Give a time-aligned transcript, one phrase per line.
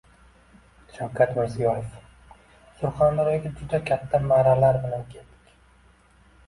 [0.95, 1.99] Shavkat Mirziyoyev:
[2.81, 5.57] Surxondaryoga juda katta marralar bilan keldik